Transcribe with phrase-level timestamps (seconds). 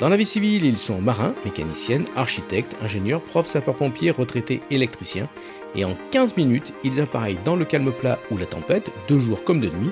[0.00, 5.28] Dans la vie civile, ils sont marins, mécaniciennes, architectes, ingénieurs, profs, sapeurs-pompiers, retraités, électriciens,
[5.74, 9.42] et en 15 minutes, ils appareillent dans le calme plat ou la tempête, de jour
[9.42, 9.90] comme de nuit,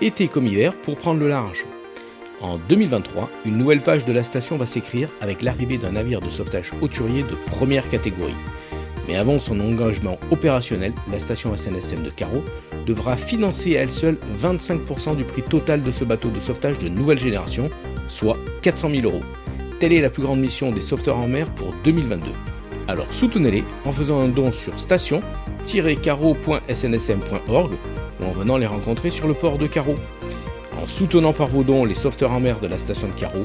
[0.00, 1.64] été comme hiver, pour prendre le large.
[2.40, 6.30] En 2023, une nouvelle page de la station va s'écrire avec l'arrivée d'un navire de
[6.30, 8.36] sauvetage hauturier de première catégorie.
[9.08, 12.44] Mais avant son engagement opérationnel, la station SNSM de Carreau
[12.86, 16.88] devra financer à elle seule 25% du prix total de ce bateau de sauvetage de
[16.88, 17.70] nouvelle génération,
[18.08, 19.24] soit 400 000 euros.
[19.78, 22.32] Telle est la plus grande mission des sauveteurs en mer pour 2022.
[22.88, 27.70] Alors soutenez-les en faisant un don sur station-carreau.snsm.org
[28.20, 29.94] ou en venant les rencontrer sur le port de Carreau.
[30.82, 33.44] En soutenant par vos dons les sauveteurs en mer de la station de Carreau,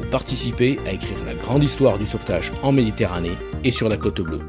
[0.00, 4.22] vous participez à écrire la grande histoire du sauvetage en Méditerranée et sur la côte
[4.22, 4.40] bleue.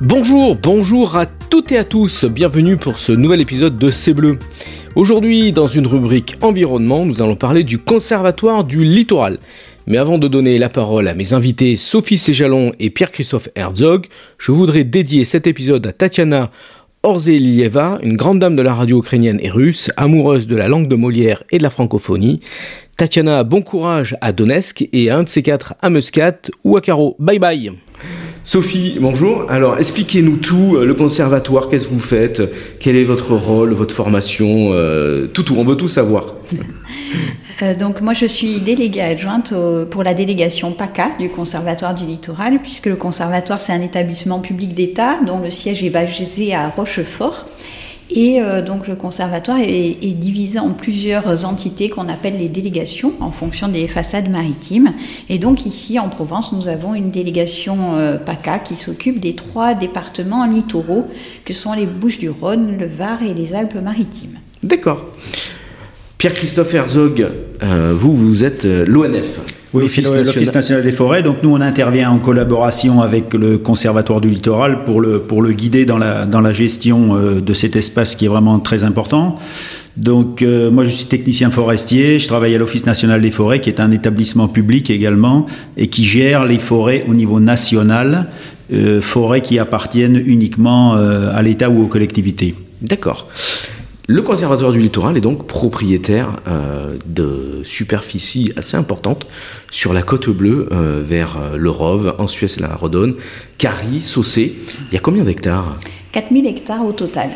[0.00, 4.38] Bonjour, bonjour à toutes et à tous, bienvenue pour ce nouvel épisode de C'est Bleu.
[4.94, 9.36] Aujourd'hui, dans une rubrique environnement, nous allons parler du Conservatoire du Littoral.
[9.86, 14.06] Mais avant de donner la parole à mes invités Sophie Séjalon et Pierre-Christophe Herzog,
[14.38, 16.50] je voudrais dédier cet épisode à Tatiana
[17.02, 20.96] Orzelieva, une grande dame de la radio ukrainienne et russe, amoureuse de la langue de
[20.96, 22.40] Molière et de la francophonie.
[22.96, 26.80] Tatiana, bon courage à Donetsk et à un de ces quatre à Muscat ou à
[26.80, 27.14] Caro.
[27.18, 27.72] Bye bye
[28.44, 29.46] Sophie, bonjour.
[29.48, 32.42] Alors, expliquez-nous tout, euh, le conservatoire, qu'est-ce que vous faites
[32.80, 36.34] Quel est votre rôle, votre formation euh, Tout, tout, on veut tout savoir.
[37.62, 39.54] Euh, donc moi je suis déléguée adjointe
[39.90, 44.74] pour la délégation PACA du Conservatoire du Littoral, puisque le Conservatoire c'est un établissement public
[44.74, 47.46] d'État dont le siège est basé à Rochefort.
[48.10, 53.30] Et euh, donc le conservatoire est, divisé en plusieurs entités qu'on appelle les délégations en
[53.30, 54.92] fonction des façades maritimes.
[55.28, 59.74] Et donc ici en Provence, nous avons une délégation euh, PACA qui s'occupe des trois
[59.74, 61.06] départements littoraux
[61.44, 64.38] que sont les Bouches-du-Rhône, le Var et les Alpes-Maritimes.
[64.62, 65.06] D'accord.
[66.18, 67.26] Pierre-Christophe Herzog,
[67.62, 69.40] euh, vous, vous êtes l'ONF.
[69.74, 70.82] Oui, l'Office national.
[70.82, 71.22] des forêts.
[71.22, 75.52] Donc nous, on intervient en collaboration avec le Conservatoire du littoral pour le, pour le
[75.52, 79.36] guider dans la, dans la gestion euh, de cet espace qui est vraiment très important.
[79.96, 83.70] Donc euh, moi, je suis technicien forestier, je travaille à l'Office national des forêts, qui
[83.70, 85.46] est un établissement public également,
[85.76, 88.28] et qui gère les forêts au niveau national,
[88.72, 92.54] euh, forêts qui appartiennent uniquement à l'État ou aux collectivités.
[92.82, 93.28] D'accord.
[94.08, 99.28] Le Conservatoire du littoral est donc propriétaire euh, de superficies assez importantes
[99.70, 103.14] sur la côte bleue euh, vers euh, le Rove, en Suisse la Rodone,
[103.58, 104.56] Cary, Saucé.
[104.90, 105.78] Il y a combien d'hectares?
[106.10, 107.30] 4000 hectares au total.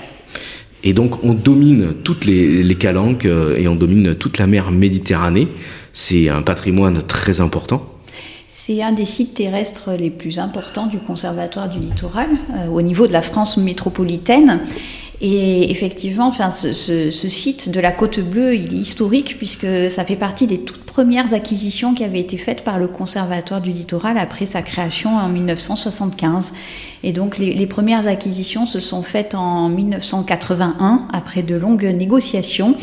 [0.83, 5.47] Et donc on domine toutes les, les calanques et on domine toute la mer Méditerranée.
[5.93, 7.93] C'est un patrimoine très important.
[8.49, 12.29] C'est un des sites terrestres les plus importants du Conservatoire du littoral
[12.73, 14.61] au niveau de la France métropolitaine.
[15.21, 20.05] Et effectivement, enfin, ce, ce, site de la Côte Bleue, il est historique puisque ça
[20.05, 24.19] fait partie des toutes premières acquisitions qui avaient été faites par le Conservatoire du littoral
[24.19, 26.53] après sa création en 1975.
[27.03, 32.77] Et donc les, les premières acquisitions se sont faites en 1981 après de longues négociations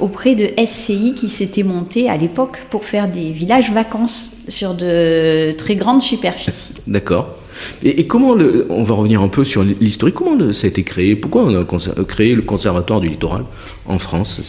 [0.00, 5.52] auprès de SCI qui s'était monté à l'époque pour faire des villages vacances sur de
[5.52, 6.74] très grandes superficies.
[6.86, 7.39] D'accord.
[7.82, 8.36] Et, comment,
[8.68, 11.16] on va revenir un peu sur l'historique, comment ça a été créé?
[11.16, 11.64] Pourquoi on a
[12.06, 13.44] créé le Conservatoire du littoral
[13.86, 14.40] en France?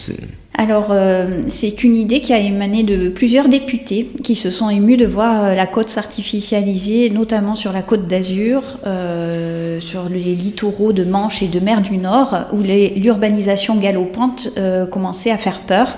[0.54, 4.98] Alors, euh, c'est une idée qui a émané de plusieurs députés qui se sont émus
[4.98, 10.92] de voir euh, la côte s'artificialiser, notamment sur la côte d'Azur, euh, sur les littoraux
[10.92, 14.50] de Manche et de mer du Nord, où l'urbanisation galopante
[14.90, 15.96] commençait à faire peur.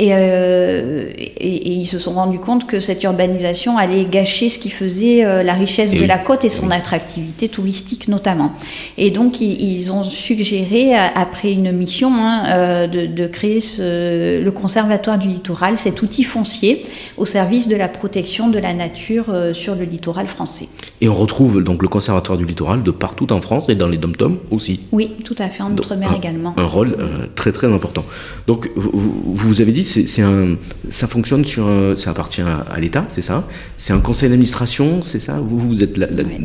[0.00, 4.70] Euh, et, et, ils se sont rendus compte que cette urbanisation allait gâcher ce qui
[4.70, 8.52] faisait euh, la richesse de la côte et son attractivité touristique notamment.
[8.96, 14.52] Et donc ils, ont suggéré, après une mission, hein, euh, de, de, créer ce, le
[14.52, 16.86] conservatoire du littoral, cet outil foncier
[17.18, 20.68] au service de la protection de la nature sur le littoral français.
[21.02, 23.98] Et on retrouve donc le conservatoire du littoral de partout en France et dans les
[23.98, 24.82] dom-toms aussi.
[24.92, 26.54] Oui, tout à fait, en outre-mer également.
[26.56, 26.96] Un rôle
[27.34, 28.04] très très important.
[28.46, 30.56] Donc vous, vous avez dit c'est un,
[30.88, 31.66] ça fonctionne sur,
[31.96, 33.44] ça appartient à, l'État, c'est ça?
[33.76, 35.40] C'est un conseil d'administration, c'est ça?
[35.42, 35.98] Vous, vous êtes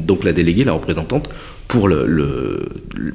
[0.06, 1.30] donc la déléguée, la représentante
[1.68, 2.70] pour le,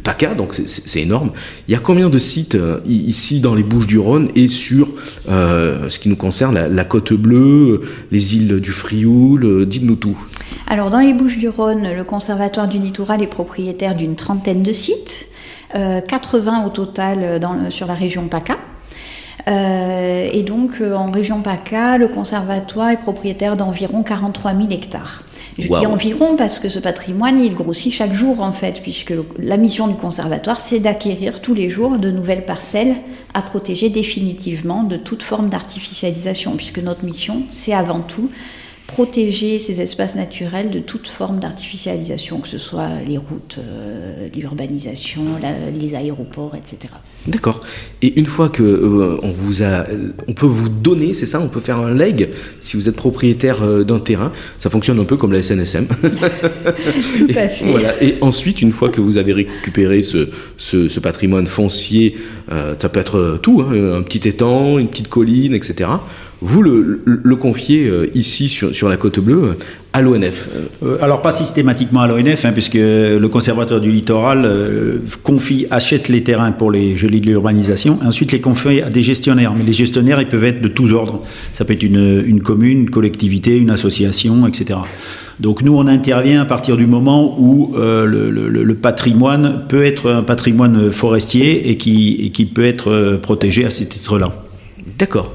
[0.04, 1.32] PACA, donc c'est énorme.
[1.68, 2.56] Il y a combien de sites
[2.86, 4.88] ici dans les Bouches-du-Rhône et sur
[5.26, 10.18] ce qui nous concerne, la, Côte Bleue, les îles du Frioul Dites-nous tout.
[10.66, 15.28] Alors dans les Bouches-du-Rhône, le Conservatoire du littoral est propriétaire d'une trentaine de sites,
[15.72, 17.40] 80 au total
[17.70, 18.58] sur la région PACA.
[19.48, 25.24] Euh, et donc, euh, en région PACA, le conservatoire est propriétaire d'environ 43 000 hectares.
[25.58, 29.56] Je dis environ parce que ce patrimoine, il grossit chaque jour en fait, puisque la
[29.56, 32.96] mission du conservatoire, c'est d'acquérir tous les jours de nouvelles parcelles
[33.34, 38.30] à protéger définitivement de toute forme d'artificialisation, puisque notre mission, c'est avant tout
[38.92, 45.22] protéger ces espaces naturels de toute forme d'artificialisation, que ce soit les routes, euh, l'urbanisation,
[45.74, 46.92] les aéroports, etc.
[47.26, 47.62] D'accord.
[48.02, 49.86] Et une fois que euh, on vous a,
[50.28, 52.28] on peut vous donner, c'est ça, on peut faire un leg
[52.60, 54.30] si vous êtes propriétaire euh, d'un terrain.
[54.58, 55.86] Ça fonctionne un peu comme la SNSM.
[55.96, 57.70] Tout à fait.
[57.70, 58.02] voilà.
[58.02, 60.28] Et ensuite, une fois que vous avez récupéré ce,
[60.58, 62.16] ce, patrimoine foncier,
[62.78, 65.88] ça peut être tout, hein, un petit étang, une petite colline, etc
[66.44, 69.54] vous le, le confiez euh, ici sur, sur, la côte bleue euh,
[69.92, 70.48] à l'ONF
[70.82, 74.50] euh, Alors pas systématiquement à l'ONF, hein, puisque le conservateur du littoral
[75.22, 79.54] confie, achète les terrains pour les gelis de l'urbanisation, ensuite les confie à des gestionnaires.
[79.56, 81.22] Mais les gestionnaires, ils peuvent être de tous ordres.
[81.52, 84.80] Ça peut être une, une commune, une collectivité, une association, etc.
[85.38, 90.10] Donc nous, on intervient à partir du moment où le, le, le, patrimoine peut être
[90.10, 94.32] un patrimoine forestier et qui, et qui peut être protégé à ce titre-là.
[94.98, 95.32] D'accord.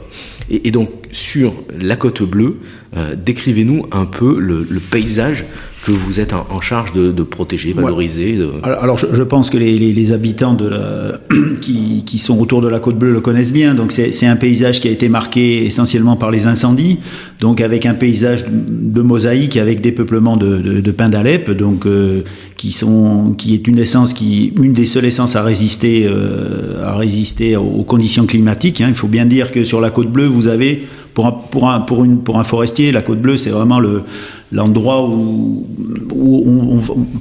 [0.49, 2.57] Et, donc, sur la côte bleue,
[2.95, 5.45] euh, décrivez-nous un peu le, paysage
[5.87, 8.37] que vous êtes en, charge de, protéger, valoriser.
[8.63, 11.21] Alors, je, pense que les, habitants de la,
[11.61, 13.73] qui, qui, sont autour de la côte bleue le connaissent bien.
[13.73, 16.99] Donc, c'est un paysage qui a été marqué essentiellement par les incendies,
[17.39, 22.21] donc avec un paysage de, mosaïque, avec des peuplements de, de, pins d'Alep, donc euh,
[22.57, 26.95] qui sont, qui est une essence qui, une des seules essences à résister, euh, à
[26.95, 28.81] résister aux conditions climatiques.
[28.81, 28.87] Hein.
[28.89, 30.85] Il faut bien dire que sur la côte bleue, vous avez
[31.17, 34.03] pour un, pour un, pour un forestier, la côte bleue, c'est vraiment le,
[34.51, 35.65] l'endroit où,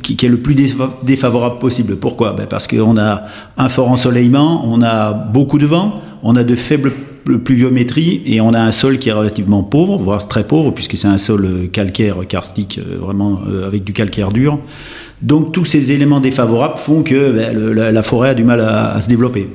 [0.02, 0.54] qui, est le plus
[1.02, 1.96] défavorable possible.
[1.96, 2.32] Pourquoi?
[2.32, 3.22] Ben Parce qu'on a
[3.56, 6.92] un fort ensoleillement, on a beaucoup de vent, on a de faibles
[7.38, 11.08] pluviométrie et on a un sol qui est relativement pauvre, voire très pauvre, puisque c'est
[11.08, 14.60] un sol calcaire, karstique, euh, vraiment euh, avec du calcaire dur.
[15.22, 19.08] Donc tous ces éléments défavorables font que ben, la, forêt a du mal à se
[19.08, 19.48] développer.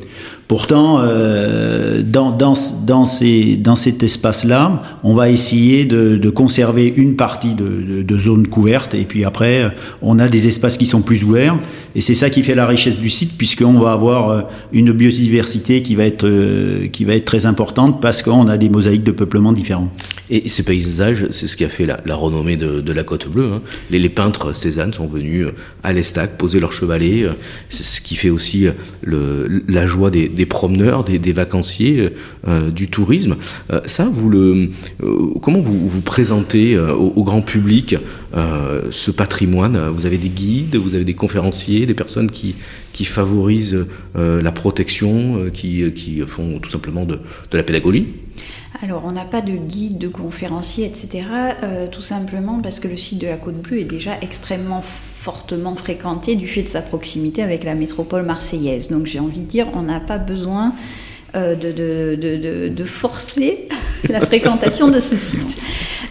[0.51, 7.15] Pourtant, euh, dans, dans, ces, dans cet espace-là, on va essayer de, de, conserver une
[7.15, 11.24] partie de, de, zones couvertes et puis après, on a des espaces qui sont plus
[11.24, 11.57] ouverts.
[11.95, 14.42] Et c'est ça qui fait la richesse du site puisqu'on va avoir euh,
[14.74, 18.68] une biodiversité qui va être, euh, qui va être très importante parce qu'on a des
[18.68, 19.89] mosaïques de peuplement différents.
[20.30, 23.53] Et ces paysages, c'est ce qui a fait la, renommée de, de, la Côte Bleue.
[23.53, 23.62] Hein.
[23.89, 25.48] Les, peintres Cézanne sont venus
[25.83, 27.25] à l'Estac poser leur chevalet.
[27.68, 28.68] C'est ce qui fait aussi
[29.03, 32.09] la joie des promeneurs, des, vacanciers, euh,
[32.47, 33.38] euh, du tourisme.
[33.71, 34.69] Euh, ça, vous le,
[35.41, 37.95] comment vous, vous présentez au, grand public
[38.89, 39.77] ce patrimoine?
[39.89, 42.55] Vous avez des guides, vous avez des conférenciers, des personnes qui,
[42.93, 43.85] qui favorisent
[44.15, 47.19] la protection, qui, qui font tout simplement de,
[47.51, 48.07] de la pédagogie?
[48.81, 51.25] Alors, on n'a pas de guide, de conférencier, etc.
[51.91, 54.83] tout simplement parce que le site de la Côte Bleue est déjà extrêmement
[55.21, 58.89] fortement fréquenté du fait de sa proximité avec la métropole marseillaise.
[58.89, 60.73] Donc j'ai envie de dire, on n'a pas besoin
[61.33, 63.69] euh, de, de, de, forcer
[64.10, 65.60] la fréquentation de ce site.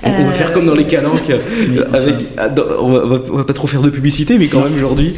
[0.02, 1.28] On va faire comme dans les calanques.
[1.92, 2.48] avec, ah,
[2.80, 5.12] on, va, va, pas trop faire de publicité, mais quand même aujourd'hui,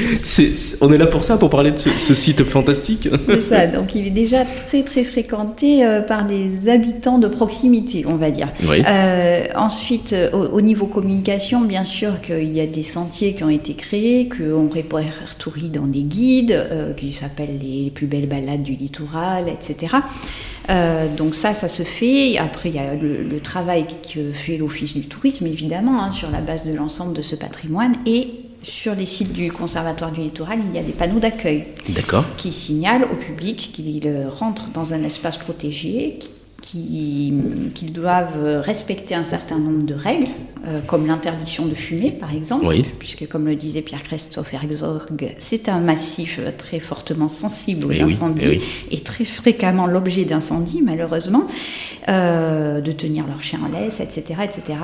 [0.81, 3.09] on est là pour ça, pour parler de ce, site fantastique.
[3.27, 3.69] C'est ça.
[3.69, 8.33] Donc il est déjà très très fréquenté euh, par des habitants de proximité, on va
[8.33, 8.49] dire.
[8.69, 13.75] Euh, ensuite, au, niveau communication, bien sûr qu'il y a des sentiers qui ont été
[13.75, 19.92] créés, qu'on répertorie dans des guides, qui s'appellent les plus belles balades du littoral, etc.
[20.71, 22.39] Euh, donc ça, ça se fait.
[22.39, 26.41] Après, il y a le, travail que fait l'Office du tourisme, évidemment, hein, sur la
[26.41, 27.95] base de l'ensemble de ce patrimoine.
[28.07, 28.29] Et
[28.63, 31.67] sur les sites du Conservatoire du littoral, il y a des panneaux d'accueil
[32.37, 34.09] qui signalent au public qu'il
[34.39, 36.21] rentre dans un espace protégé,
[36.63, 40.31] qu'ils doivent respecter un certain nombre de règles,
[40.65, 45.81] euh, comme l'interdiction de fumer, par exemple, puisque, comme le disait Pierre-Christophe Herzog, c'est un
[45.81, 48.61] massif très fortement sensible aux incendies
[48.93, 51.49] et très fréquemment l'objet d'incendies, malheureusement,
[52.09, 54.43] euh, de tenir leur chien en laisse, etc.
[54.45, 54.79] etc.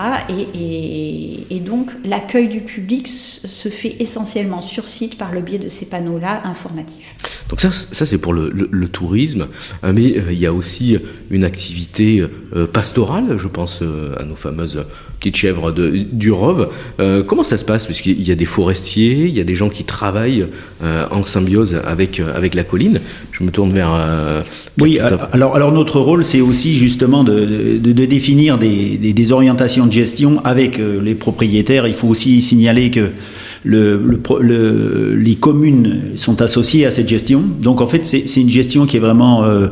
[1.49, 5.87] Et, donc, l'accueil du public se fait essentiellement sur site par le biais de ces
[5.87, 7.15] panneaux-là informatifs.
[7.51, 9.49] Donc ça, ça c'est pour le, le, tourisme,
[9.85, 10.97] euh, mais il y a aussi
[11.31, 11.68] une activité
[12.73, 13.83] pastorale, je pense
[14.19, 14.85] à nos fameuses
[15.19, 16.69] petites chèvres d'ailleurs du Rove.
[17.27, 17.87] comment ça se passe?
[17.87, 20.47] Parce qu'il y a des forestiers, il y a des gens qui travaillent
[20.83, 23.01] en symbiose avec, avec la colline.
[23.33, 23.91] Je me tourne vers.
[24.81, 24.99] oui,
[25.33, 29.93] alors, alors notre rôle, c'est aussi justement de, de, définir des, des, des, orientations de
[29.93, 31.87] gestion avec les propriétaires.
[31.87, 33.11] Il faut aussi signaler que
[33.65, 37.43] le, le, les communes sont associées à cette gestion.
[37.61, 39.69] Donc en fait, c'est une gestion qui est vraiment euh, euh,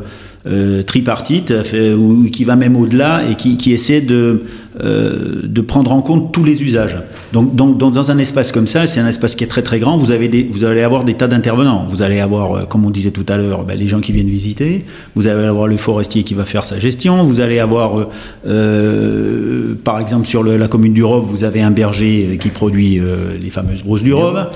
[0.87, 1.53] tripartite,
[1.97, 4.45] ou qui va même au-delà et qui, qui essaie de
[4.85, 6.99] euh, de prendre en compte tous les usages.
[7.33, 10.11] Donc, dans un espace comme ça, c'est un espace qui est très très grand, vous,
[10.11, 11.87] avez vous allez avoir des tas d'intervenants.
[11.89, 14.29] Vous allez avoir, euh, comme on disait tout à l'heure, ben, les gens qui viennent
[14.29, 18.09] visiter, vous allez avoir le forestier qui va faire sa gestion, vous allez avoir,
[18.47, 23.01] euh, par exemple, sur la commune du Rove, vous avez un berger qui produit
[23.41, 24.51] les fameuses brousses du Rove.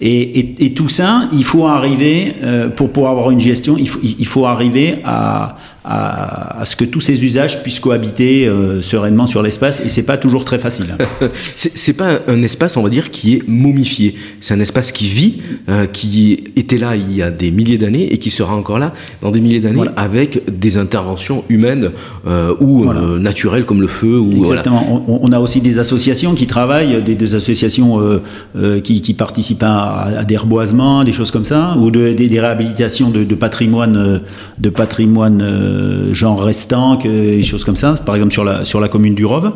[0.00, 2.34] Et, et, et, tout ça, il faut arriver,
[2.74, 7.00] pour pouvoir avoir une gestion, il faut, il faut arriver à à, ce que tous
[7.00, 10.86] ces usages puissent cohabiter euh, sereinement sur l'espace et c'est pas toujours très facile.
[11.34, 14.14] c'est pas un espace, on va dire, qui est momifié.
[14.40, 15.36] C'est un espace qui vit,
[15.68, 18.92] euh, qui était là il y a des milliers d'années et qui sera encore là
[19.22, 21.90] dans des milliers d'années avec des interventions humaines
[22.26, 22.84] euh, ou
[23.18, 24.18] naturelles comme le feu.
[24.18, 25.04] Ou, Exactement.
[25.08, 28.00] On, a aussi des associations qui travaillent, des, associations
[28.82, 33.24] qui, qui, participent à, des reboisements, des choses comme ça, ou de, des, réhabilitations de,
[33.24, 34.20] de patrimoine,
[34.58, 39.14] de patrimoine euh, genre restant, que, des choses comme ça, par exemple sur la, commune
[39.14, 39.52] du Rove.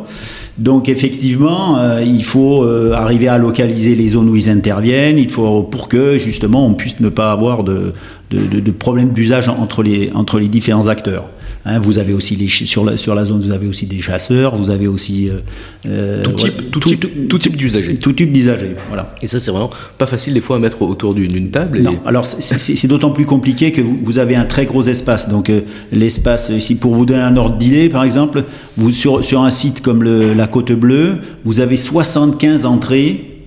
[0.57, 5.87] Donc effectivement, euh, il faut euh, arriver à localiser les zones où ils interviennent, pour
[5.89, 7.93] que justement on puisse ne pas avoir de,
[8.31, 11.25] de, problèmes d'usage entre les différents acteurs.
[11.67, 14.55] Hein, vous avez aussi les, sur, la, sur la zone, vous avez aussi des chasseurs,
[14.55, 15.39] vous avez aussi euh,
[15.87, 17.97] euh tout type, tout, type, tout type d'usagers.
[17.97, 19.15] Tout type d'usagers, voilà.
[19.23, 21.81] Et ça, c'est vraiment pas facile des fois à mettre autour d'une table.
[21.81, 25.27] Non, alors c'est d'autant plus compliqué que vous, vous, avez un très gros espace.
[25.27, 28.43] Donc euh, l'espace, ici pour vous donner un ordre d'idée, par exemple,
[28.77, 33.41] vous sur, sur un site comme le, la Côte Bleue, vous avez 75 entrées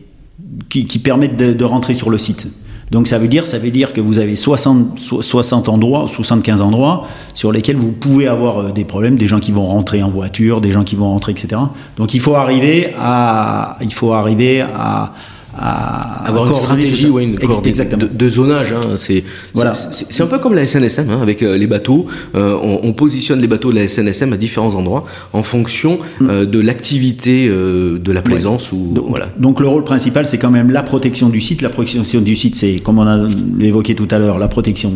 [0.68, 2.48] qui, qui permettent de, de rentrer sur le site.
[2.90, 7.06] Donc ça veut dire, ça veut dire que vous avez 60, 60 endroits, 75 endroits
[7.34, 10.60] sur lesquels vous pouvez avoir euh, des problèmes, des gens qui vont rentrer en voiture,
[10.60, 11.60] des gens qui vont rentrer, etc.
[11.96, 15.12] Donc il faut arriver à, il faut arriver à,
[15.58, 18.72] avoir une stratégie ou une de, de, zonage.
[18.72, 19.24] Hein, c'est
[19.54, 19.74] voilà.
[19.74, 22.06] c'est un peu comme la SNSM hein, avec euh, les bateaux.
[22.34, 26.30] Euh, on, on, positionne les bateaux de la SNSM à différents endroits en fonction mm.
[26.30, 28.72] euh, de l'activité de la plaisance.
[28.72, 29.28] Ou, donc, voilà.
[29.38, 31.62] donc le rôle principal, c'est quand même la protection du site.
[31.62, 33.28] La protection du site, c'est comme on a
[33.60, 34.92] évoqué tout à l'heure, la protection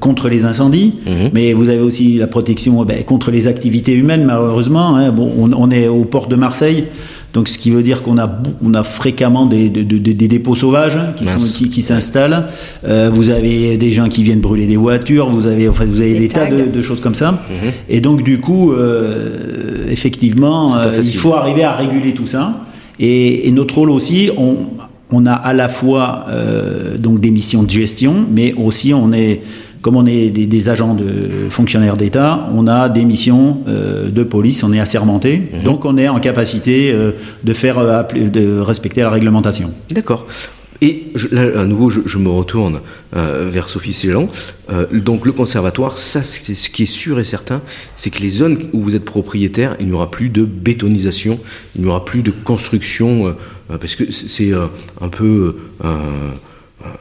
[0.00, 1.30] contre les incendies, mm-hmm.
[1.32, 4.96] mais vous avez aussi la protection ben, contre les activités humaines, malheureusement.
[4.96, 5.10] Hein.
[5.12, 6.84] Bon, on, on, est au port de Marseille.
[7.32, 8.30] Donc, ce qui veut dire qu'on a,
[8.62, 12.46] on a fréquemment des, des, des, des dépôts sauvages qui, sont, qui, s'installent.
[12.86, 15.30] Euh, vous avez des gens qui viennent brûler des voitures.
[15.30, 17.32] Vous avez, en fait, vous avez des, tas de, de, choses comme ça.
[17.32, 17.70] Mhm.
[17.88, 22.66] Et donc, du coup, euh, effectivement, euh, il faut arriver à réguler tout ça.
[23.00, 24.56] Et, et notre rôle aussi, on,
[25.12, 29.42] on a à la fois euh, donc des missions de gestion, mais aussi on est
[29.82, 34.62] comme on est des, agents de fonctionnaires d'État, on a des missions euh, de police,
[34.62, 35.62] on est assermenté, mhm.
[35.64, 37.10] donc on est en capacité euh,
[37.42, 39.72] de faire de respecter la réglementation.
[39.90, 40.26] D'accord.
[40.82, 42.80] Et là, à nouveau, je, me retourne
[43.12, 44.28] vers Sophie Célan.
[44.92, 47.62] donc, le conservatoire, ça, c'est ce qui est sûr et certain,
[47.96, 51.38] c'est que les zones où vous êtes propriétaire, il n'y aura plus de bétonisation,
[51.76, 53.36] il n'y aura plus de construction,
[53.68, 54.52] parce que c'est
[55.00, 55.54] un peu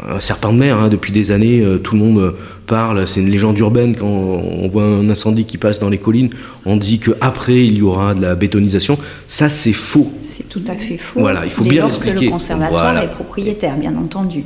[0.07, 0.77] un serpent de mer.
[0.77, 2.31] Hein, depuis des années, euh, tout le monde euh,
[2.67, 3.07] parle.
[3.07, 3.95] C'est une légende urbaine.
[3.95, 6.29] Quand on voit un incendie qui passe dans les collines,
[6.65, 8.97] on dit qu'après il y aura de la bétonisation.
[9.27, 10.07] Ça, c'est faux.
[10.23, 11.19] C'est tout à fait faux.
[11.19, 14.43] Voilà, il faut bien lorsque le conservatoire est propriétaire, bien entendu.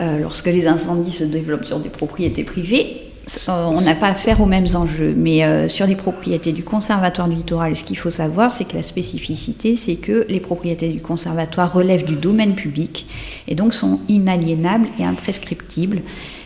[0.00, 3.03] Euh, lorsque les incendies se développent sur des propriétés privées,
[3.48, 5.14] on n'a pas affaire aux mêmes enjeux.
[5.16, 8.76] Mais euh, sur les propriétés du conservatoire du littoral, ce qu'il faut savoir, c'est que
[8.76, 13.06] la spécificité, c'est que les propriétés du conservatoire relèvent du domaine public
[13.48, 16.02] et donc sont inaliénables et imprescriptibles.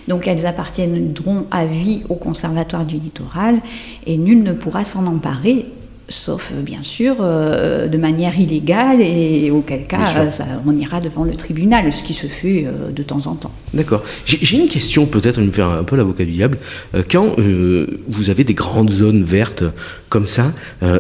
[0.07, 3.61] Donc elles appartiendront à vie au conservatoire du littoral
[4.07, 5.67] et nul ne pourra s'en emparer
[6.09, 11.25] sauf euh, bien sûr euh, de manière illégale et auquel cas ça, on ira devant
[11.25, 13.53] le tribunal, ce qui se fait euh, de temps en temps.
[13.75, 14.03] D'accord.
[14.25, 16.59] J'ai une question peut-être, me faire un peu l'avocat du diable.
[17.11, 19.65] quand vous avez des grandes zones vertes
[20.09, 20.53] comme ça,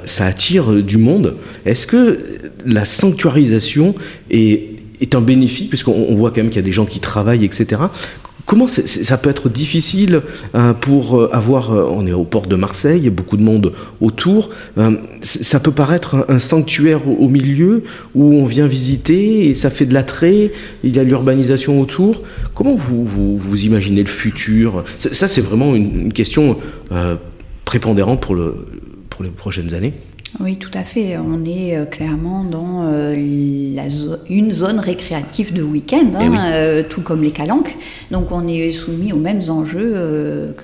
[0.04, 1.36] ça attire du monde.
[1.64, 2.18] Est-ce que
[2.66, 3.94] la sanctuarisation
[4.30, 7.44] est, est un bénéfice, puisqu'on voit quand même qu'il y a des gens qui travaillent,
[7.44, 7.80] etc.
[8.48, 10.22] Comment ça peut être difficile
[10.54, 13.36] euh, pour euh, avoir, euh, on est au port de Marseille, il y a beaucoup
[13.36, 14.48] de monde autour,
[15.20, 19.92] ça peut paraître un, sanctuaire au, milieu où on vient visiter et ça fait de
[19.92, 20.50] l'attrait,
[20.82, 22.22] il y a l'urbanisation autour.
[22.54, 24.82] Comment vous, vous, imaginez le futur?
[24.98, 26.56] Ça, c'est vraiment une, question
[27.66, 28.54] prépondérante pour, le,
[29.10, 29.92] pour les prochaines années
[30.40, 31.16] Oui, tout à fait.
[31.16, 37.00] On est euh, clairement dans euh, une zone récréative de week-end, hein, eh euh, tout
[37.00, 37.76] comme les calanques.
[38.10, 40.54] Donc on est soumis aux mêmes enjeux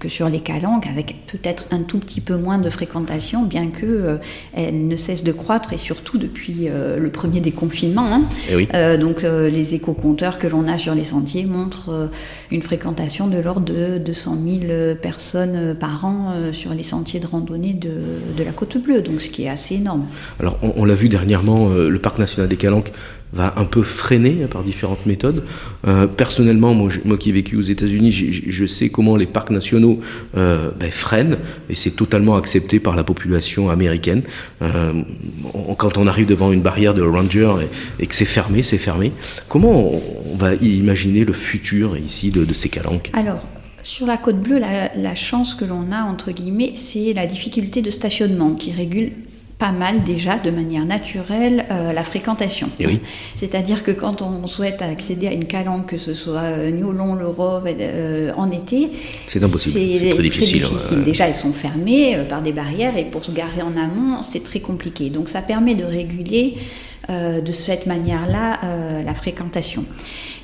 [0.00, 4.18] que, sur les calanques, avec peut-être un tout petit peu moins de fréquentation, bien que
[4.52, 8.06] elle ne cesse de croître, et surtout depuis le premier déconfinement.
[8.06, 8.22] Hein.
[8.50, 12.10] Eh donc les éco-compteurs que l'on a sur les sentiers montrent
[12.50, 17.72] une fréquentation de l'ordre de 200 000 personnes par an sur les sentiers de randonnée
[17.72, 17.90] de,
[18.36, 20.06] de la Côte Bleue donc ce qui est assez énorme.
[20.40, 22.92] Alors on, l'a vu dernièrement, euh, le parc national des Calanques
[23.32, 25.42] va un peu freiner par différentes méthodes.
[25.88, 29.98] Euh, personnellement, moi, moi, qui ai vécu aux États-Unis, je sais comment les parcs nationaux
[30.36, 31.36] euh, ben, freinent,
[31.68, 34.22] et c'est totalement accepté par la population américaine.
[35.78, 37.56] quand on arrive devant une barrière de ranger
[37.98, 39.10] et, que c'est fermé, c'est fermé.
[39.48, 43.10] Comment on, va imaginer le futur ici de, ces calanques?
[43.14, 43.40] Alors,
[43.84, 47.90] sur la côte bleue, la, chance que l'on a, entre guillemets, c'est la difficulté de
[47.90, 49.12] stationnement qui régule
[49.58, 52.68] pas mal déjà de manière naturelle euh, la fréquentation.
[52.80, 52.86] Eh
[53.36, 57.26] C'est-à-dire que quand on souhaite accéder à une calanque, que ce soit euh, Niolon, le
[57.26, 58.90] Rove, euh, en été,
[59.28, 59.78] c'est impossible.
[59.78, 60.64] C'est très difficile.
[61.04, 64.60] Déjà, elles sont fermées par des barrières et pour se garer en amont, c'est très
[64.60, 65.10] compliqué.
[65.10, 66.56] Donc ça permet de réguler
[67.10, 69.84] de cette manière-là la fréquentation.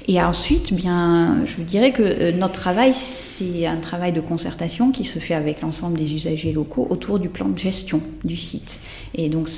[0.09, 5.05] Et ensuite, bien, je dirais que euh, notre travail, c'est un travail de concertation qui
[5.05, 8.81] se fait avec l'ensemble des usagers locaux autour du plan de gestion du site.
[9.15, 9.49] Et donc,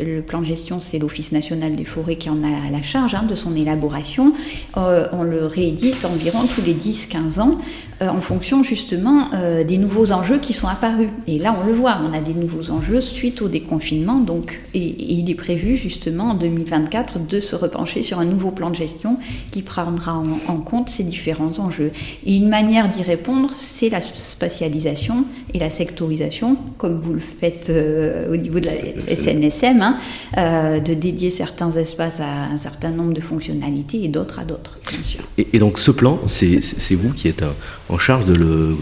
[0.00, 3.24] le plan de gestion, c'est l'Office national des forêts qui en a la charge hein,
[3.28, 4.32] de son élaboration.
[4.76, 7.58] Euh, on le réédite environ tous les 10-15 ans
[8.02, 9.30] euh, en fonction justement
[9.66, 11.08] des nouveaux enjeux qui sont apparus.
[11.26, 14.20] Et là, on le voit, on a des nouveaux enjeux suite au déconfinement.
[14.20, 18.70] Donc, et il est prévu justement en 2024 de se repencher sur un nouveau plan
[18.70, 19.18] de gestion
[19.50, 20.14] qui prendra
[20.48, 21.90] en, compte ces différents enjeux.
[22.24, 27.68] Et une manière d'y répondre, c'est la spatialisation et la sectorisation, comme vous le faites
[27.68, 29.96] euh, au niveau de la SNSM, hein,
[30.38, 34.78] euh, de dédier certains espaces à un certain nombre de fonctionnalités et d'autres à d'autres,
[34.90, 35.20] bien sûr.
[35.36, 37.44] Et, donc ce plan, c'est vous qui êtes
[37.88, 38.76] en charge de le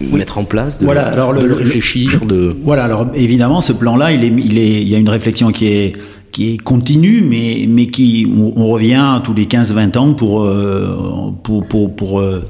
[0.00, 2.56] mettre en place, de, voilà, alors le, réfléchir, de...
[2.64, 5.66] Voilà, alors évidemment, ce plan-là, il, est, il, est, il y a une réflexion qui
[5.66, 5.92] est
[6.32, 11.66] qui est continu, mais, mais qui, on, revient tous les 15-20 ans pour, euh, pour,
[11.66, 12.48] pour, pour, euh,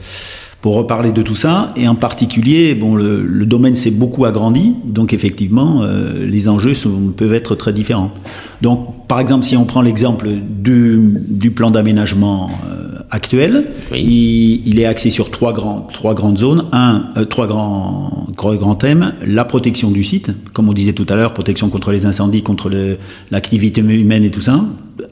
[0.63, 1.75] pour, reparler de tout ça.
[1.77, 6.75] Et en particulier, bon, le, le domaine s'est beaucoup agrandi, donc effectivement, euh, les enjeux
[6.75, 8.11] sont, peuvent être très différents.
[8.63, 12.51] Donc, par exemple, si on prend l'exemple du, du plan d'aménagement
[13.13, 13.67] actuel.
[13.95, 16.65] Il, est axé sur trois, grands, trois grandes zones.
[16.73, 19.13] Un, euh, trois grands, grands thèmes.
[19.25, 22.71] La protection du site, comme on disait tout à l'heure, protection contre les incendies, contre
[23.31, 24.65] l'activité humaine et tout ça.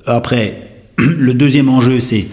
[0.06, 2.26] Après, le deuxième enjeu, c'est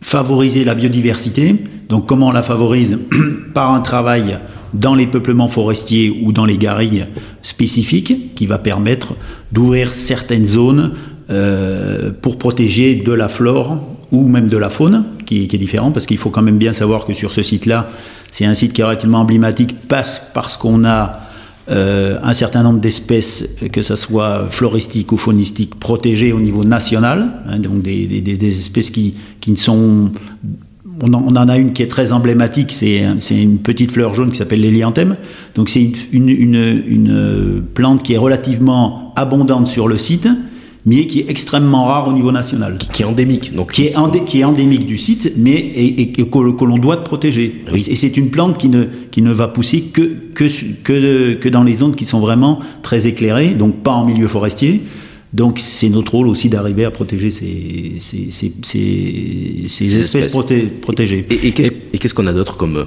[0.00, 1.56] favoriser la biodiversité.
[1.88, 2.98] Donc comment on la favorise
[3.54, 4.38] Par un travail
[4.74, 7.06] dans les peuplements forestiers ou dans les garrigues
[7.42, 9.14] spécifiques qui va permettre
[9.52, 10.92] d'ouvrir certaines zones
[11.30, 13.78] euh, pour protéger de la flore
[14.12, 17.06] ou même de la faune, qui, est différent, parce qu'il faut quand même bien savoir
[17.06, 17.88] que sur ce site-là,
[18.32, 21.12] c'est un site qui est relativement emblématique parce, parce qu'on a
[21.70, 27.32] euh, un certain nombre d'espèces, que ce soit floristiques ou faunistiques, protégées au niveau national,
[27.48, 30.10] hein, donc des, des, espèces qui, qui ne sont...
[31.02, 34.32] On en, on en, a une qui est très emblématique, c'est une petite fleur jaune
[34.32, 35.16] qui s'appelle l'hélianthème.
[35.54, 40.28] Donc c'est une, une, une plante qui est relativement abondante sur le site,
[40.86, 42.78] mais qui est extrêmement rare au niveau national.
[42.92, 43.54] Qui, est endémique.
[43.54, 47.64] Donc qui, est, qui est endémique du site, mais et, que, l'on doit protéger.
[47.74, 50.44] Et c'est une plante qui ne, qui ne va pousser que, que,
[50.82, 54.82] que, que dans les zones qui sont vraiment très éclairées, donc pas en milieu forestier.
[55.32, 58.52] Donc c'est notre rôle aussi d'arriver à protéger ces, ces, ces,
[59.66, 60.26] ces, espèces,
[60.80, 61.24] protégées.
[61.30, 62.84] Et, qu'est-ce qu'on a d'autre comme, euh,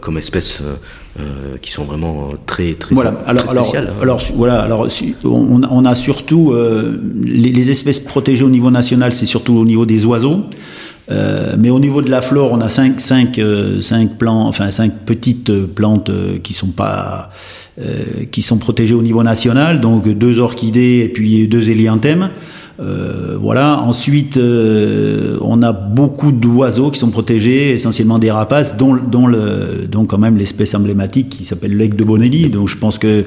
[0.00, 0.76] comme espèces euh,
[1.20, 3.10] euh, qui sont vraiment très très, voilà.
[3.26, 4.86] alors, spéciales hein alors, voilà, alors
[5.24, 6.54] on, on a surtout
[7.24, 10.44] les, les, espèces protégées au niveau national, c'est surtout au niveau des oiseaux.
[11.10, 14.70] Euh, mais au niveau de la flore, on a cinq, cinq, euh, cinq plants, enfin
[14.70, 17.30] cinq petites plantes euh, qui sont pas,
[18.32, 22.30] qui sont protégées au niveau national, donc deux orchidées et puis deux hélianthèmes.
[22.78, 23.80] Voilà.
[23.80, 30.04] Ensuite, on a beaucoup d'oiseaux qui sont protégés, essentiellement des rapaces, dont, dont, le, dont
[30.04, 32.48] quand même l'espèce emblématique qui s'appelle l'aigle de Bonelli.
[32.48, 33.24] Donc je pense que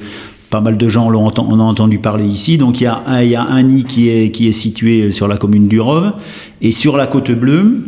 [0.50, 2.58] pas mal de gens l'ont on a entendu parler ici.
[2.58, 5.12] Donc il y a un, il y a un nid qui est, qui est situé
[5.12, 6.12] sur la commune du Rove.
[6.60, 7.84] Et sur la côte bleue,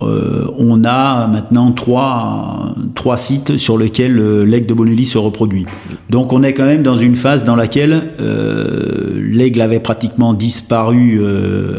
[0.00, 5.66] euh, on a maintenant trois, trois sites sur lesquels euh, l'aigle de Bonelli se reproduit.
[6.08, 11.20] Donc on est quand même dans une phase dans laquelle euh, l'aigle avait pratiquement disparu,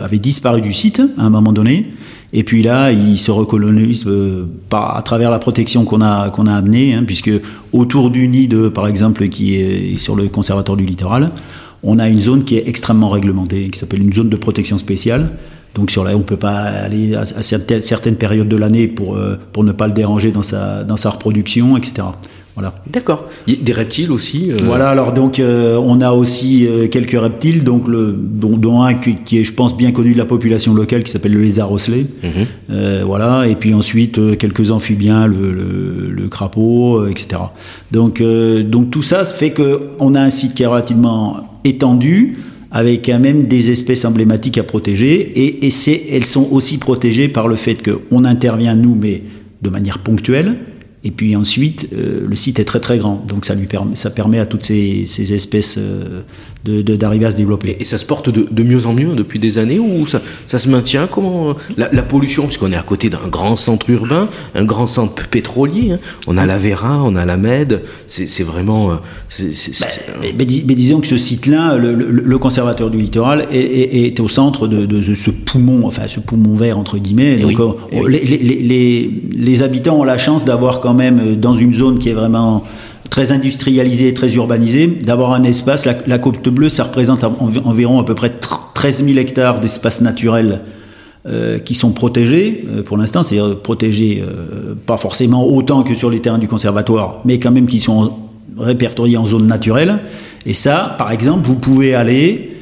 [0.04, 1.92] avait disparu du site à un moment donné.
[2.32, 6.94] Et puis là, ils se recolonisent euh, à travers la protection qu'on a a amenée,
[6.94, 7.32] hein, puisque
[7.74, 11.32] autour du nid, de, par exemple, qui est sur le conservatoire du littoral,
[11.82, 15.32] on a une zone qui est extrêmement réglementée, qui s'appelle une zone de protection spéciale.
[15.76, 19.64] Donc sur là, on peut pas aller à, certaines périodes de l'année pour euh, pour
[19.64, 22.08] ne pas le déranger dans sa dans sa reproduction, etc.
[22.56, 22.76] Voilà.
[22.92, 23.26] D'accord.
[23.48, 24.52] Des reptiles aussi.
[24.52, 24.90] Euh, voilà.
[24.90, 29.54] Alors donc euh, on a aussi quelques reptiles, donc le dont, un qui, est, je
[29.54, 32.08] pense, bien connu de la population locale, qui s'appelle le lézard osselé.
[32.24, 33.04] Mhm.
[33.06, 33.48] voilà.
[33.48, 37.42] Et puis ensuite quelques amphibiens, le, le, le crapaud, etc.
[37.92, 42.38] Donc donc tout ça fait que on a un site qui est relativement étendu
[42.72, 45.32] avec quand même des espèces emblématiques à protéger.
[45.36, 45.70] Et,
[46.12, 49.24] elles sont aussi protégées par le fait qu'on intervient, nous, mais
[49.62, 50.58] de manière ponctuelle,
[51.04, 54.64] et puis ensuite, euh, le site est très très grand, donc ça permet, à toutes
[54.64, 56.22] ces, ces espèces euh,
[56.66, 57.78] d'arriver à se développer.
[57.80, 60.58] Et ça se porte de, de, mieux en mieux depuis des années ou ça, ça
[60.60, 64.66] se maintient Comment la, la pollution, puisqu'on est à côté d'un grand centre urbain, un
[64.66, 66.00] grand centre pétrolier, hein.
[66.28, 68.92] on a la Vera, on a la Med, c'est, vraiment.
[68.92, 68.96] Euh,
[69.38, 69.46] bah,
[70.38, 74.86] mais, disons que ce site-là, le, le, conservateur du littoral, est, est, au centre de,
[74.86, 77.38] de, ce poumon, enfin ce poumon vert entre guillemets.
[77.38, 77.60] donc
[78.08, 82.00] les, les, les, les habitants ont la chance d'avoir quand même euh, dans une zone
[82.00, 82.64] qui est vraiment
[83.10, 85.86] très industrialisée, très urbanisée, d'avoir un espace.
[85.86, 88.32] La, Côte Bleue, ça représente environ à peu près
[88.74, 90.62] 13 000 hectares d'espace naturel
[91.28, 94.24] euh, qui sont protégés euh, pour l'instant, c'est protégés
[94.86, 98.14] pas forcément autant que sur les terrains du conservatoire, mais quand même qui sont
[98.58, 100.00] répertoriés en zone naturelle.
[100.46, 102.58] Et ça, par exemple, vous pouvez aller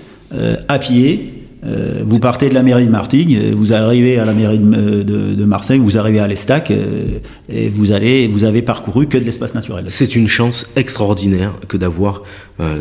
[0.68, 1.37] à pied
[1.68, 5.04] euh, vous partez de la mairie de Martigues, euh, vous arrivez à la mairie de,
[5.04, 9.26] de, Marseille, vous arrivez à l'Estac, euh, et vous allez, vous avez parcouru que de
[9.26, 9.86] l'espace naturel.
[9.88, 12.24] C'est une chance extraordinaire que d'avoir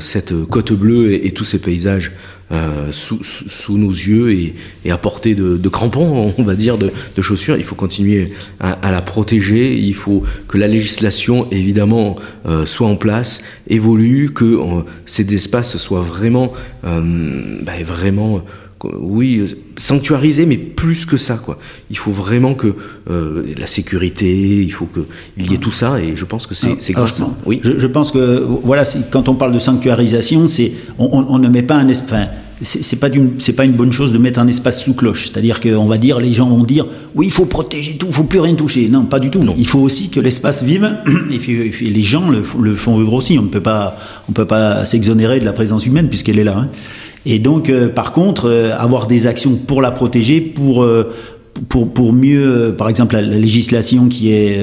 [0.00, 2.12] cette côte bleue et, tous ces paysages
[2.90, 4.32] sous, nos yeux
[4.84, 7.56] et, à portée de, crampons, on va dire, de, chaussures.
[7.58, 9.76] Il faut continuer à, à, la protéger.
[9.76, 12.16] Il faut que la législation, évidemment,
[12.64, 14.58] soit en place, évolue, que
[15.04, 18.42] ces espaces soient vraiment, bah, vraiment
[18.84, 21.58] oui, sanctuariser, mais plus que ça, quoi.
[21.90, 22.74] Il faut vraiment que
[23.10, 26.92] euh, la sécurité, il faut qu'il y ait tout ça, et je pense que c'est
[26.92, 27.12] grave.
[27.46, 27.60] Oui.
[27.62, 31.62] Je, je, pense que voilà, quand on parle de sanctuarisation, c'est on, on, ne met
[31.62, 32.28] pas un espace.
[32.62, 33.08] c'est pas
[33.64, 35.30] une bonne chose de mettre un espace sous cloche.
[35.30, 38.24] C'est-à-dire qu'on va dire, les gens vont dire, oui, il faut protéger tout, il faut
[38.24, 38.88] plus rien toucher.
[38.88, 39.42] Non, pas du tout.
[39.42, 39.54] Non.
[39.56, 40.98] Il faut aussi que l'espace vive,
[41.30, 43.38] et les gens le, le, font vivre aussi.
[43.38, 43.96] On ne peut pas,
[44.28, 46.58] on peut pas s'exonérer de la présence humaine puisqu'elle est là.
[46.58, 46.68] Hein.
[47.28, 51.12] Et donc, euh, par contre, euh, avoir des actions pour la protéger, pour euh,
[51.68, 54.60] pour, pour mieux, par exemple, la, législation qui est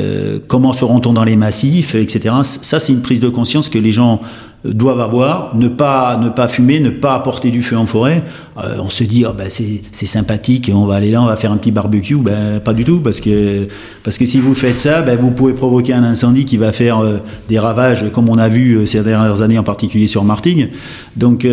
[0.47, 2.35] comment se rend-on dans les massifs, etc.
[2.43, 4.21] Ça, c'est une prise de conscience que les gens
[4.65, 8.23] doivent avoir, ne pas, ne pas fumer, ne pas apporter du feu en forêt.
[8.57, 11.51] Euh, on se dit, oh, ben, c'est sympathique, on va aller là, on va faire
[11.51, 12.15] un petit barbecue.
[12.15, 13.67] Ben, pas du tout, parce que,
[14.03, 16.99] parce que si vous faites ça, ben, vous pouvez provoquer un incendie qui va faire
[16.99, 17.17] euh,
[17.49, 20.69] des ravages, comme on a vu euh, ces dernières années, en particulier sur Martigues.
[21.17, 21.45] Donc,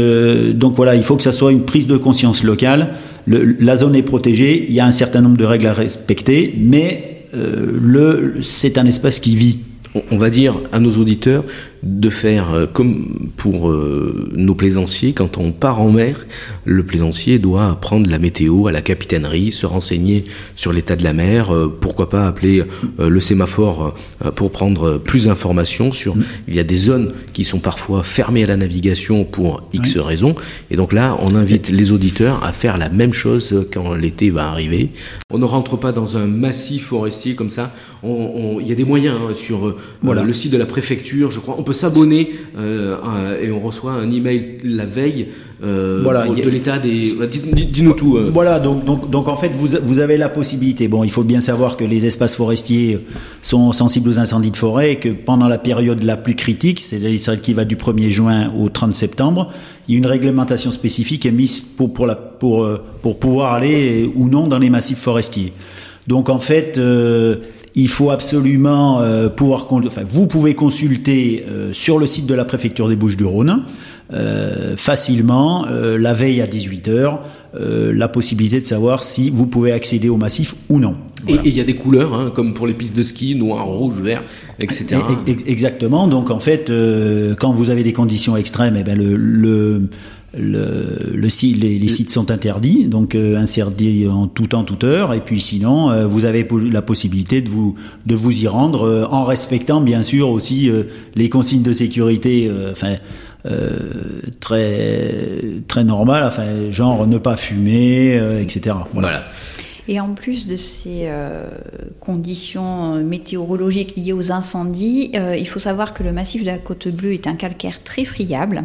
[0.55, 2.95] donc voilà, il faut que ça soit une prise de conscience locale.
[3.27, 6.55] Le, la zone est protégée, il y a un certain nombre de règles à respecter,
[6.59, 7.27] mais
[8.41, 9.59] c'est un espace qui vit
[10.11, 11.45] on va dire à nos auditeurs
[11.83, 16.27] de faire euh, comme pour euh, nos plaisanciers, quand on part en mer,
[16.65, 20.25] le plaisancier doit prendre la météo à la capitainerie, se renseigner
[20.57, 22.63] sur l'état de la mer, euh, pourquoi pas appeler
[22.99, 23.95] le sémaphore
[24.35, 26.17] pour prendre plus d'informations sur...
[26.17, 26.25] Mm.
[26.49, 30.35] Il y a des zones qui sont parfois fermées à la navigation pour X raisons,
[30.71, 34.49] et donc là, on invite les auditeurs à faire la même chose quand l'été va
[34.49, 34.91] arriver.
[35.31, 39.17] On ne rentre pas dans un massif forestier comme ça, il y a des moyens
[39.17, 40.23] hein, sur voilà.
[40.23, 44.11] le site de la préfecture, je crois, on peut s'abonner euh, et on reçoit un
[44.11, 45.29] email la veille
[45.63, 47.13] euh, voilà, de l'état des.
[47.53, 48.17] Dis-nous tout.
[48.17, 48.31] Euh.
[48.33, 50.89] Voilà, donc, donc, donc en fait, vous, vous avez la possibilité.
[50.89, 52.99] Bon, il faut bien savoir que les espaces forestiers
[53.43, 57.21] sont sensibles aux incendies de forêt et que pendant la période la plus critique, c'est-à-dire
[57.21, 59.53] celle qui va du 1er juin au 30 septembre,
[59.87, 62.67] il y a une réglementation spécifique émise pour, pour, la, pour,
[63.03, 65.53] pour pouvoir aller ou non dans les massifs forestiers.
[66.07, 67.37] Donc en fait, euh,
[67.75, 72.45] il faut absolument euh, pouvoir, enfin, vous pouvez consulter euh, sur le site de la
[72.45, 73.63] préfecture des Bouches-du-Rhône
[74.13, 77.19] euh, facilement la veille à 18 h
[77.53, 80.95] la possibilité de savoir si vous pouvez accéder au massif ou non.
[81.29, 84.01] Et il y a des couleurs, hein, comme pour les pistes de ski, noir, rouge,
[84.01, 84.23] vert,
[84.61, 85.01] etc.
[85.47, 86.07] exactement.
[86.07, 86.73] Donc en fait,
[87.39, 89.83] quand vous avez des conditions extrêmes, eh ben le, le
[90.39, 95.13] le, le les, les, sites sont interdits, donc euh, interdits en tout temps, toute heure.
[95.13, 97.75] Et puis sinon, euh, vous avez la possibilité de vous
[98.07, 100.71] de vous y rendre euh, en respectant bien sûr aussi
[101.15, 102.51] les consignes de sécurité.
[102.71, 102.97] enfin.
[104.41, 105.15] très
[105.67, 109.25] très normal enfin genre ne pas fumer etc voilà.
[109.89, 111.49] Et en plus de ces euh,
[112.01, 116.89] conditions météorologiques liées aux incendies, euh, il faut savoir que le massif de la Côte
[116.89, 118.65] Bleue est un calcaire très friable,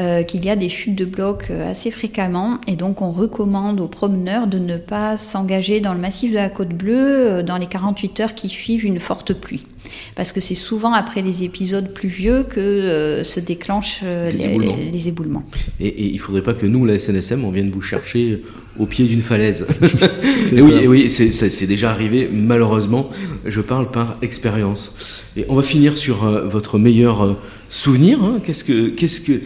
[0.00, 3.88] euh, qu'il y a des chutes de blocs assez fréquemment, et donc on recommande aux
[3.88, 8.20] promeneurs de ne pas s'engager dans le massif de la Côte Bleue dans les 48
[8.20, 9.64] heures qui suivent une forte pluie.
[10.14, 15.44] Parce que c'est souvent après les épisodes pluvieux que se déclenchent les, éboulements.
[15.80, 18.42] Et, et il ne faudrait pas que nous, la SNSM, on vienne vous chercher
[18.78, 19.66] au pied d'une falaise.
[20.52, 23.10] et oui, oui c'est déjà arrivé, malheureusement.
[23.44, 25.24] Je parle par expérience.
[25.36, 27.34] Et on va finir sur euh, votre meilleur euh,
[27.70, 28.22] souvenir.
[28.22, 28.40] Hein.
[28.42, 29.40] Qu'est-ce que, qu'est-ce que euh,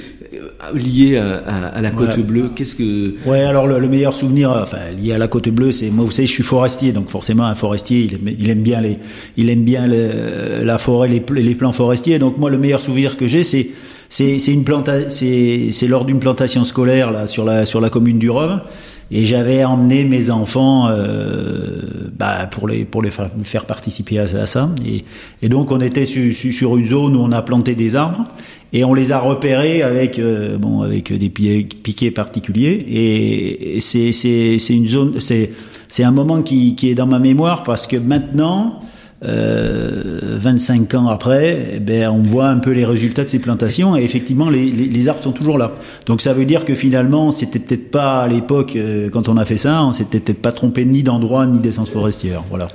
[0.75, 5.19] lié à, la côte bleue Qu'est-ce que Ouais, alors le, meilleur souvenir, enfin lié à
[5.19, 8.14] la côte bleue, c'est moi, vous savez, je suis forestier, donc forcément un forestier, il
[8.14, 8.99] aime, il aime bien les,
[9.37, 12.19] il aime bien la forêt, les, les plants forestiers.
[12.19, 13.69] Donc moi, le meilleur souvenir que j'ai, c'est
[14.09, 18.31] c'est une planta c'est lors d'une plantation scolaire là sur la sur la commune du
[18.31, 18.62] Rhum
[19.11, 21.81] et j'avais emmené mes enfants euh,
[22.12, 24.71] bah, pour les pour les faire, participer à, ça.
[24.85, 25.05] Et,
[25.43, 28.25] et, donc on était sur une zone où on a planté des arbres
[28.72, 34.59] et on les a repérés avec euh, bon avec des piquets particuliers et, c'est c'est
[34.59, 35.50] c'est une zone c'est
[35.88, 38.81] c'est un moment qui qui est dans ma mémoire parce que maintenant
[39.24, 43.96] euh, 25 ans après, eh ben, on voit un peu les résultats de ces plantations
[43.96, 45.74] et effectivement les, les, les arbres sont toujours là.
[46.07, 49.44] Donc ça veut dire que finalement c'était peut-être pas à l'époque euh, quand on a
[49.44, 52.44] fait ça, on s'était peut-être pas trompé ni d'endroit ni d'essence forestière.
[52.48, 52.68] Voilà.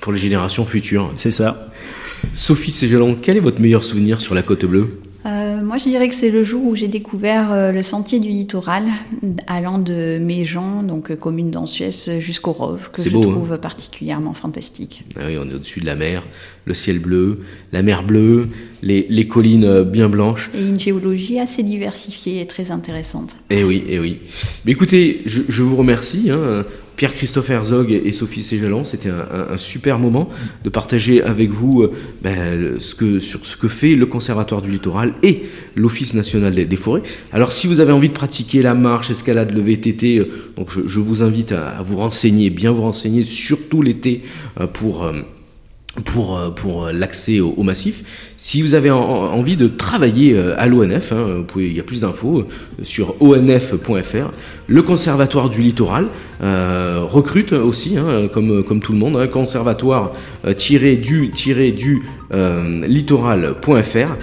[0.00, 1.12] Pour les générations futures.
[1.14, 1.68] C'est ça.
[2.34, 5.00] Sophie Ségelon, quel est votre meilleur souvenir sur la côte bleue?
[5.26, 8.28] Euh, moi, je dirais que c'est le jour où j'ai découvert euh, le sentier du
[8.28, 8.84] littoral,
[9.48, 13.20] allant de Méjean, donc euh, commune d'Ansuès, jusqu'au Rove, que je hein.
[13.20, 15.04] trouve particulièrement fantastique.
[15.16, 16.22] Ah oui, on est au-dessus de la mer,
[16.64, 17.40] le ciel bleu,
[17.72, 18.48] la mer bleue,
[18.82, 20.48] les, collines bien blanches.
[20.54, 23.36] Et une géologie assez diversifiée et très intéressante.
[23.50, 24.20] Eh oui, eh oui.
[24.64, 26.30] Mais écoutez, je, vous remercie.
[26.30, 26.64] Hein.
[26.96, 30.30] Pierre-Christophe Herzog et Sophie Ségelan, c'était un, super moment
[30.64, 34.70] de partager avec vous euh, ben, ce que, sur ce que fait le Conservatoire du
[34.70, 35.42] Littoral et
[35.74, 37.02] l'Office national des, forêts.
[37.32, 41.22] Alors si vous avez envie de pratiquer la marche, escalade, le VTT, euh, je, vous
[41.22, 44.22] invite à, vous renseigner, bien vous renseigner, surtout l'été,
[44.60, 45.04] euh, pour
[46.92, 48.04] l'accès au, massif.
[48.48, 52.46] Si vous avez envie de travailler à l'ONF, hein, il y a plus d'infos
[52.84, 54.30] sur onf.fr,
[54.68, 56.06] le Conservatoire du Littoral,
[56.42, 60.12] euh, recrute aussi, hein, comme, tout le monde, hein, conservatoire
[60.46, 62.02] euh, du du
[62.34, 64.16] euh, littoral.fr.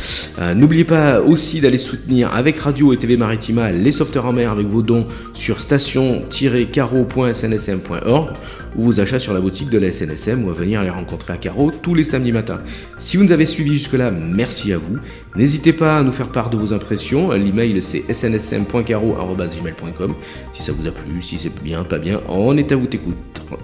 [0.55, 4.65] N'oubliez pas aussi d'aller soutenir avec Radio et TV Maritima les sauveteurs en mer avec
[4.67, 8.33] vos dons sur station-caro.snsm.org
[8.75, 11.37] ou vos achats sur la boutique de la SNSM ou à venir les rencontrer à
[11.37, 12.57] Caro tous les samedis matins.
[12.97, 14.97] Si vous nous avez suivis jusque-là, merci à vous.
[15.35, 17.31] N'hésitez pas à nous faire part de vos impressions.
[17.31, 20.13] L'email c'est snsm.caro.gmail.com
[20.53, 23.15] si ça vous a plu, si c'est bien, pas bien, on est à votre écoute.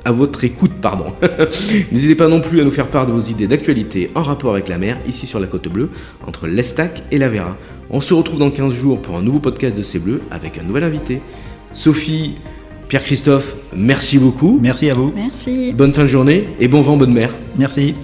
[0.06, 1.14] À votre écoute, pardon.
[1.92, 4.68] N'hésitez pas non plus à nous faire part de vos idées d'actualité en rapport avec
[4.68, 5.90] la mer, ici sur la côte bleue,
[6.28, 7.58] entre l'Estac et la Vera.
[7.90, 10.64] On se retrouve dans 15 jours pour un nouveau podcast de C'est Bleu avec un
[10.64, 11.22] nouvel invité.
[11.74, 12.36] Sophie,
[12.88, 14.60] Pierre-Christophe, merci beaucoup.
[14.62, 15.14] Merci à vous.
[15.16, 15.74] Merci.
[15.74, 17.34] Bonne fin de journée et bon vent, bonne mer.
[17.58, 17.96] Merci.